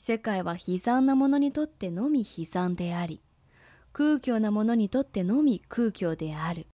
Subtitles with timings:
[0.00, 3.20] 世界は悲惨なものにとってのみ悲惨であり、
[3.92, 6.68] 空虚なものにとってのみ空虚である。